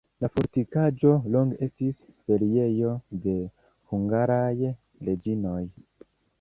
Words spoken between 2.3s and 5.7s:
feriejo de hungaraj reĝinoj.